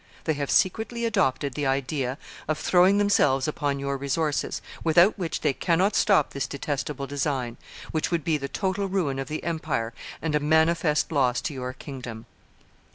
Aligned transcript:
They 0.23 0.33
have 0.33 0.49
secretly 0.49 1.05
adopted 1.05 1.53
the 1.53 1.67
idea 1.67 2.17
of 2.47 2.57
throwing 2.57 2.97
themselves 2.97 3.47
upon 3.47 3.77
your 3.77 3.97
resources, 3.97 4.59
without 4.83 5.15
which 5.15 5.41
they 5.41 5.53
cannot 5.53 5.95
stop 5.95 6.31
this 6.31 6.47
detestable 6.47 7.05
design, 7.05 7.57
which 7.91 8.09
would 8.09 8.23
be 8.23 8.37
the 8.37 8.49
total 8.49 8.87
ruin 8.87 9.19
of 9.19 9.27
the 9.27 9.43
empire 9.43 9.93
and 10.19 10.33
a 10.33 10.39
manifest 10.39 11.11
loss 11.11 11.39
to 11.41 11.53
your 11.53 11.73
kingdom. 11.73 12.25